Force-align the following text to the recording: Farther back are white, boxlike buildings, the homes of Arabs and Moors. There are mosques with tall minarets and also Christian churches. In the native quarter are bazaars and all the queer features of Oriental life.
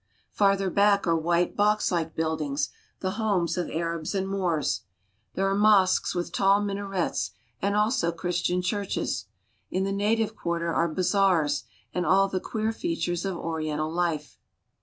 Farther 0.31 0.71
back 0.71 1.05
are 1.05 1.15
white, 1.15 1.55
boxlike 1.55 2.15
buildings, 2.15 2.71
the 3.01 3.11
homes 3.21 3.55
of 3.55 3.69
Arabs 3.69 4.15
and 4.15 4.27
Moors. 4.27 4.81
There 5.35 5.47
are 5.47 5.53
mosques 5.53 6.15
with 6.15 6.31
tall 6.31 6.59
minarets 6.59 7.29
and 7.61 7.75
also 7.75 8.11
Christian 8.11 8.63
churches. 8.63 9.25
In 9.69 9.83
the 9.83 9.91
native 9.91 10.35
quarter 10.35 10.73
are 10.73 10.87
bazaars 10.91 11.65
and 11.93 12.03
all 12.03 12.27
the 12.27 12.39
queer 12.39 12.71
features 12.71 13.25
of 13.25 13.37
Oriental 13.37 13.91
life. 13.93 14.39